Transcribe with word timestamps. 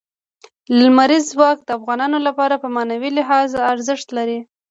لمریز 0.79 1.23
ځواک 1.33 1.57
د 1.63 1.69
افغانانو 1.79 2.17
لپاره 2.27 2.55
په 2.63 2.67
معنوي 2.75 3.09
لحاظ 3.17 3.49
ارزښت 3.73 4.07
لري. 4.17 4.39